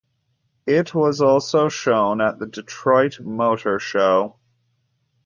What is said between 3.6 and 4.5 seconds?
Show.